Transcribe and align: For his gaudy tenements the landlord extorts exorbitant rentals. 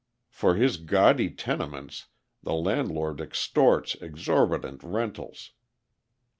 For 0.31 0.55
his 0.55 0.77
gaudy 0.77 1.29
tenements 1.29 2.07
the 2.41 2.55
landlord 2.55 3.21
extorts 3.21 3.93
exorbitant 3.93 4.83
rentals. 4.83 5.51